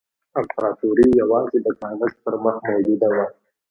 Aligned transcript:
امپراطوري 0.39 1.07
یوازې 1.21 1.57
د 1.65 1.67
کاغذ 1.79 2.13
پر 2.23 2.33
مخ 2.43 2.57
موجوده 2.69 3.09
وه. 3.15 3.25